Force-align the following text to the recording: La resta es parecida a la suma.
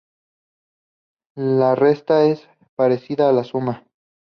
La 1.35 1.75
resta 1.75 2.23
es 2.25 2.49
parecida 2.75 3.29
a 3.29 3.33
la 3.33 3.43
suma. 3.43 3.85